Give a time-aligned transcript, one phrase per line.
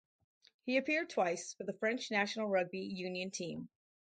[0.63, 3.69] He appeared twice for the French national rugby union team.